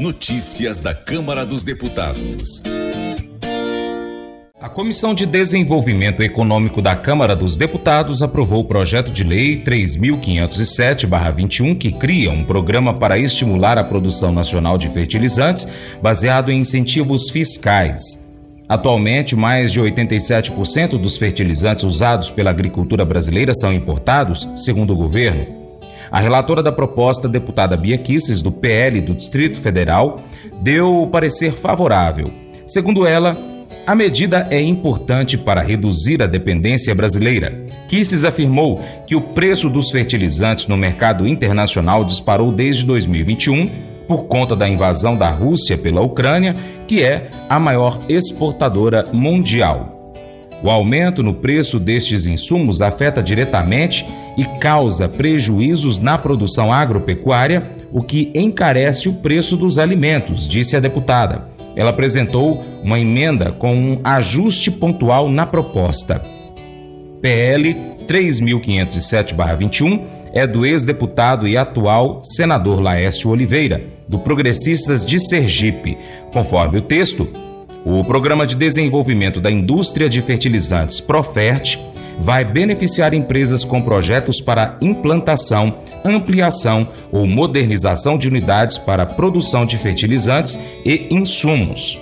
Notícias 0.00 0.78
da 0.78 0.94
Câmara 0.94 1.44
dos 1.44 1.64
Deputados. 1.64 2.62
A 4.60 4.68
Comissão 4.68 5.12
de 5.12 5.26
Desenvolvimento 5.26 6.22
Econômico 6.22 6.80
da 6.80 6.94
Câmara 6.94 7.34
dos 7.34 7.56
Deputados 7.56 8.22
aprovou 8.22 8.60
o 8.60 8.64
projeto 8.64 9.10
de 9.10 9.24
lei 9.24 9.60
3507-21 9.64 11.76
que 11.76 11.90
cria 11.90 12.30
um 12.30 12.44
programa 12.44 12.94
para 12.94 13.18
estimular 13.18 13.76
a 13.76 13.82
produção 13.82 14.30
nacional 14.30 14.78
de 14.78 14.88
fertilizantes 14.88 15.66
baseado 16.00 16.52
em 16.52 16.60
incentivos 16.60 17.28
fiscais. 17.30 18.24
Atualmente, 18.68 19.34
mais 19.34 19.72
de 19.72 19.80
87% 19.80 20.96
dos 20.96 21.18
fertilizantes 21.18 21.82
usados 21.82 22.30
pela 22.30 22.50
agricultura 22.50 23.04
brasileira 23.04 23.52
são 23.52 23.72
importados, 23.72 24.48
segundo 24.54 24.92
o 24.92 24.96
governo. 24.96 25.67
A 26.10 26.20
relatora 26.20 26.62
da 26.62 26.72
proposta, 26.72 27.28
deputada 27.28 27.76
Bia 27.76 27.98
Kisses, 27.98 28.40
do 28.40 28.50
PL 28.50 29.00
do 29.00 29.14
Distrito 29.14 29.60
Federal, 29.60 30.16
deu 30.60 31.08
parecer 31.12 31.52
favorável. 31.52 32.26
Segundo 32.66 33.06
ela, 33.06 33.36
a 33.86 33.94
medida 33.94 34.46
é 34.50 34.60
importante 34.60 35.36
para 35.38 35.62
reduzir 35.62 36.22
a 36.22 36.26
dependência 36.26 36.94
brasileira. 36.94 37.64
Kisses 37.88 38.24
afirmou 38.24 38.82
que 39.06 39.16
o 39.16 39.20
preço 39.20 39.68
dos 39.68 39.90
fertilizantes 39.90 40.66
no 40.66 40.76
mercado 40.76 41.26
internacional 41.26 42.04
disparou 42.04 42.52
desde 42.52 42.84
2021 42.84 43.66
por 44.06 44.24
conta 44.24 44.56
da 44.56 44.68
invasão 44.68 45.16
da 45.16 45.30
Rússia 45.30 45.76
pela 45.76 46.00
Ucrânia, 46.00 46.54
que 46.86 47.02
é 47.02 47.30
a 47.48 47.58
maior 47.58 47.98
exportadora 48.08 49.04
mundial. 49.12 50.12
O 50.62 50.70
aumento 50.70 51.22
no 51.22 51.34
preço 51.34 51.78
destes 51.78 52.26
insumos 52.26 52.82
afeta 52.82 53.22
diretamente 53.22 54.04
e 54.38 54.44
causa 54.60 55.08
prejuízos 55.08 55.98
na 55.98 56.16
produção 56.16 56.72
agropecuária, 56.72 57.60
o 57.92 58.00
que 58.00 58.30
encarece 58.32 59.08
o 59.08 59.14
preço 59.14 59.56
dos 59.56 59.78
alimentos, 59.78 60.46
disse 60.46 60.76
a 60.76 60.80
deputada. 60.80 61.48
Ela 61.74 61.90
apresentou 61.90 62.64
uma 62.84 63.00
emenda 63.00 63.50
com 63.50 63.74
um 63.74 64.00
ajuste 64.04 64.70
pontual 64.70 65.28
na 65.28 65.44
proposta. 65.44 66.22
PL 67.20 67.76
3507-21 68.06 70.02
é 70.32 70.46
do 70.46 70.64
ex-deputado 70.64 71.48
e 71.48 71.56
atual 71.56 72.22
senador 72.22 72.80
Laércio 72.80 73.30
Oliveira, 73.30 73.82
do 74.08 74.20
Progressistas 74.20 75.04
de 75.04 75.18
Sergipe. 75.18 75.98
Conforme 76.32 76.78
o 76.78 76.82
texto, 76.82 77.26
o 77.84 78.04
Programa 78.04 78.46
de 78.46 78.54
Desenvolvimento 78.54 79.40
da 79.40 79.50
Indústria 79.50 80.08
de 80.08 80.22
Fertilizantes 80.22 81.00
Profert 81.00 81.76
vai 82.20 82.44
beneficiar 82.44 83.14
empresas 83.14 83.64
com 83.64 83.80
projetos 83.80 84.40
para 84.40 84.76
implantação, 84.80 85.78
ampliação 86.04 86.88
ou 87.12 87.26
modernização 87.26 88.18
de 88.18 88.28
unidades 88.28 88.78
para 88.78 89.06
produção 89.06 89.64
de 89.64 89.78
fertilizantes 89.78 90.58
e 90.84 91.08
insumos. 91.10 91.98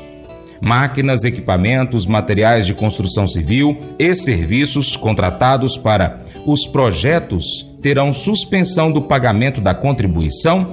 Máquinas, 0.65 1.25
equipamentos, 1.25 2.07
materiais 2.07 2.67
de 2.67 2.75
construção 2.75 3.29
civil 3.29 3.79
e 3.99 4.15
serviços 4.15 4.97
contratados 4.97 5.77
para 5.77 6.21
os 6.47 6.67
projetos 6.67 7.45
terão 7.83 8.13
suspensão 8.13 8.91
do 8.91 9.03
pagamento 9.03 9.61
da 9.61 9.75
contribuição 9.75 10.67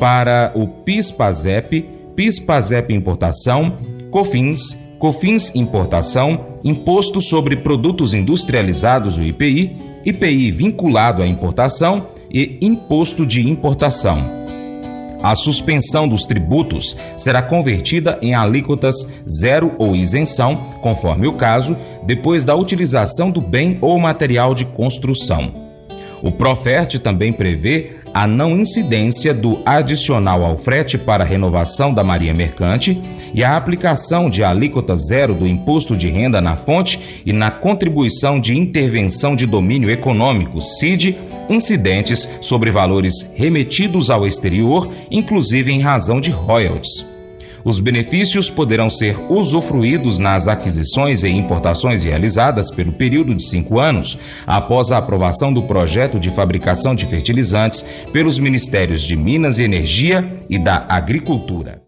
para 0.00 0.52
o 0.54 0.66
PIS-PASEP, 0.66 1.84
PIS-PASEP 2.16 2.92
Importação, 2.92 3.76
COFINS, 4.10 4.88
COFINS 4.98 5.54
Importação, 5.54 6.47
Imposto 6.64 7.20
sobre 7.20 7.56
Produtos 7.56 8.14
Industrializados, 8.14 9.16
o 9.16 9.22
IPI, 9.22 9.74
IPI 10.04 10.50
vinculado 10.50 11.22
à 11.22 11.26
importação 11.26 12.08
e 12.30 12.58
Imposto 12.60 13.24
de 13.24 13.48
Importação. 13.48 14.18
A 15.22 15.34
suspensão 15.34 16.08
dos 16.08 16.24
tributos 16.24 16.96
será 17.16 17.42
convertida 17.42 18.18
em 18.22 18.34
alíquotas 18.34 19.20
zero 19.28 19.72
ou 19.78 19.96
isenção, 19.96 20.56
conforme 20.80 21.26
o 21.26 21.32
caso, 21.32 21.76
depois 22.04 22.44
da 22.44 22.54
utilização 22.54 23.30
do 23.30 23.40
bem 23.40 23.76
ou 23.80 23.98
material 23.98 24.54
de 24.54 24.64
construção. 24.64 25.52
O 26.22 26.32
Profert 26.32 26.98
também 26.98 27.32
prevê 27.32 27.97
a 28.18 28.26
não 28.26 28.58
incidência 28.58 29.32
do 29.32 29.62
adicional 29.64 30.44
ao 30.44 30.58
frete 30.58 30.98
para 30.98 31.22
renovação 31.22 31.94
da 31.94 32.02
marinha 32.02 32.34
mercante 32.34 33.00
e 33.32 33.44
a 33.44 33.56
aplicação 33.56 34.28
de 34.28 34.42
alíquota 34.42 34.96
zero 34.96 35.34
do 35.34 35.46
imposto 35.46 35.96
de 35.96 36.08
renda 36.08 36.40
na 36.40 36.56
fonte 36.56 37.22
e 37.24 37.32
na 37.32 37.48
contribuição 37.48 38.40
de 38.40 38.58
intervenção 38.58 39.36
de 39.36 39.46
domínio 39.46 39.88
econômico 39.88 40.58
CID 40.58 41.16
incidentes 41.48 42.40
sobre 42.42 42.72
valores 42.72 43.32
remetidos 43.36 44.10
ao 44.10 44.26
exterior, 44.26 44.92
inclusive 45.12 45.70
em 45.70 45.80
razão 45.80 46.20
de 46.20 46.32
royalties. 46.32 47.17
Os 47.64 47.80
benefícios 47.80 48.48
poderão 48.48 48.90
ser 48.90 49.16
usufruídos 49.30 50.18
nas 50.18 50.46
aquisições 50.46 51.22
e 51.22 51.28
importações 51.28 52.04
realizadas 52.04 52.70
pelo 52.70 52.92
período 52.92 53.34
de 53.34 53.44
cinco 53.44 53.78
anos 53.78 54.18
após 54.46 54.90
a 54.90 54.98
aprovação 54.98 55.52
do 55.52 55.62
projeto 55.62 56.18
de 56.18 56.30
fabricação 56.30 56.94
de 56.94 57.06
fertilizantes 57.06 57.84
pelos 58.12 58.38
Ministérios 58.38 59.02
de 59.02 59.16
Minas 59.16 59.58
e 59.58 59.64
Energia 59.64 60.38
e 60.48 60.58
da 60.58 60.86
Agricultura. 60.88 61.87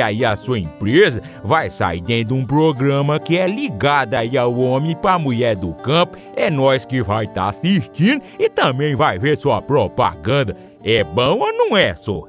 aí 0.00 0.24
a 0.24 0.36
sua 0.36 0.58
empresa 0.58 1.22
vai 1.44 1.70
sair 1.70 2.00
dentro 2.00 2.34
de 2.34 2.34
um 2.34 2.44
programa 2.44 3.18
que 3.18 3.36
é 3.38 3.46
ligado 3.46 4.14
aí 4.14 4.36
ao 4.36 4.58
homem 4.58 4.96
para 4.96 5.18
mulher 5.18 5.56
do 5.56 5.72
campo. 5.74 6.16
É 6.36 6.50
nós 6.50 6.84
que 6.84 7.02
vai 7.02 7.24
estar 7.24 7.44
tá 7.44 7.48
assistindo 7.50 8.22
e 8.38 8.48
também 8.48 8.94
vai 8.94 9.18
ver 9.18 9.36
sua 9.38 9.60
propaganda. 9.62 10.56
É 10.84 11.02
bom 11.04 11.38
ou 11.40 11.52
não 11.52 11.76
é, 11.76 11.94
só? 11.96 12.24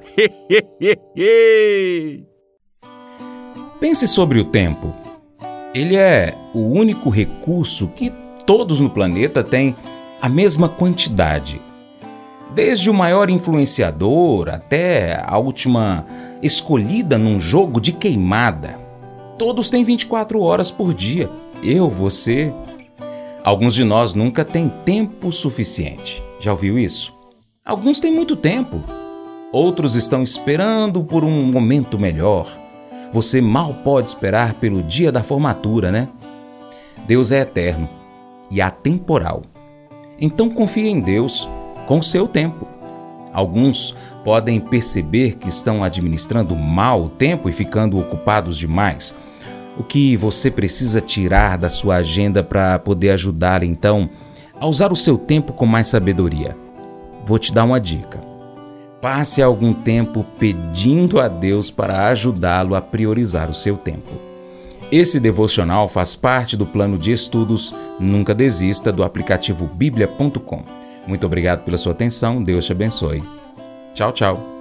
Pense 3.80 4.06
sobre 4.06 4.38
o 4.40 4.44
tempo. 4.44 4.94
Ele 5.74 5.96
é 5.96 6.34
o 6.52 6.60
único 6.60 7.08
recurso 7.08 7.88
que 7.88 8.12
todos 8.44 8.80
no 8.80 8.90
planeta 8.90 9.44
têm 9.44 9.76
a 10.20 10.28
mesma 10.28 10.68
quantidade. 10.68 11.60
Desde 12.52 12.90
o 12.90 12.94
maior 12.94 13.30
influenciador 13.30 14.48
até 14.48 15.22
a 15.24 15.38
última 15.38 16.04
escolhida 16.42 17.18
num 17.18 17.40
jogo 17.40 17.80
de 17.80 17.92
queimada. 17.92 18.78
Todos 19.38 19.70
têm 19.70 19.84
24 19.84 20.40
horas 20.40 20.70
por 20.70 20.92
dia. 20.92 21.28
Eu, 21.62 21.88
você. 21.88 22.52
Alguns 23.44 23.74
de 23.74 23.84
nós 23.84 24.14
nunca 24.14 24.44
têm 24.44 24.68
tempo 24.84 25.32
suficiente. 25.32 26.22
Já 26.38 26.52
ouviu 26.52 26.78
isso? 26.78 27.14
Alguns 27.64 28.00
têm 28.00 28.12
muito 28.12 28.36
tempo. 28.36 28.82
Outros 29.52 29.94
estão 29.94 30.22
esperando 30.22 31.02
por 31.02 31.24
um 31.24 31.50
momento 31.50 31.98
melhor. 31.98 32.46
Você 33.12 33.40
mal 33.40 33.74
pode 33.82 34.08
esperar 34.08 34.54
pelo 34.54 34.82
dia 34.82 35.10
da 35.10 35.22
formatura, 35.22 35.90
né? 35.90 36.08
Deus 37.06 37.32
é 37.32 37.40
eterno 37.40 37.88
e 38.50 38.60
atemporal. 38.60 39.42
Então 40.20 40.50
confie 40.50 40.88
em 40.88 41.00
Deus 41.00 41.48
com 41.86 41.98
o 41.98 42.04
seu 42.04 42.28
tempo. 42.28 42.66
Alguns 43.32 43.94
podem 44.24 44.60
perceber 44.60 45.36
que 45.36 45.48
estão 45.48 45.84
administrando 45.84 46.54
mal 46.56 47.04
o 47.04 47.08
tempo 47.08 47.48
e 47.48 47.52
ficando 47.52 47.98
ocupados 47.98 48.58
demais 48.58 49.14
o 49.78 49.82
que 49.82 50.16
você 50.16 50.50
precisa 50.50 51.00
tirar 51.00 51.56
da 51.56 51.70
sua 51.70 51.96
agenda 51.96 52.42
para 52.42 52.78
poder 52.78 53.10
ajudar 53.10 53.62
então 53.62 54.10
a 54.58 54.66
usar 54.66 54.92
o 54.92 54.96
seu 54.96 55.16
tempo 55.16 55.54
com 55.54 55.64
mais 55.64 55.86
sabedoria. 55.86 56.54
Vou 57.24 57.38
te 57.38 57.52
dar 57.52 57.64
uma 57.64 57.80
dica. 57.80 58.20
Passe 59.00 59.40
algum 59.40 59.72
tempo 59.72 60.22
pedindo 60.38 61.18
a 61.18 61.28
Deus 61.28 61.70
para 61.70 62.08
ajudá-lo 62.08 62.74
a 62.74 62.82
priorizar 62.82 63.48
o 63.48 63.54
seu 63.54 63.78
tempo. 63.78 64.10
Esse 64.92 65.18
devocional 65.18 65.88
faz 65.88 66.14
parte 66.14 66.56
do 66.56 66.66
plano 66.66 66.98
de 66.98 67.12
estudos 67.12 67.74
Nunca 67.98 68.34
Desista 68.34 68.92
do 68.92 69.02
aplicativo 69.02 69.66
bíblia.com. 69.66 70.89
Muito 71.06 71.26
obrigado 71.26 71.64
pela 71.64 71.76
sua 71.76 71.92
atenção, 71.92 72.42
Deus 72.42 72.64
te 72.64 72.72
abençoe. 72.72 73.22
Tchau, 73.94 74.12
tchau. 74.12 74.60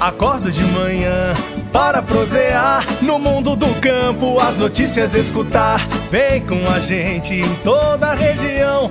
Acordo 0.00 0.50
de 0.50 0.64
manhã 0.64 1.32
para 1.72 2.02
prosear 2.02 2.84
no 3.00 3.20
mundo 3.20 3.54
do 3.54 3.72
campo, 3.80 4.40
as 4.40 4.58
notícias 4.58 5.14
escutar. 5.14 5.86
Vem 6.10 6.44
com 6.44 6.68
a 6.68 6.80
gente 6.80 7.34
em 7.34 7.54
toda 7.62 8.08
a 8.08 8.14
região 8.14 8.90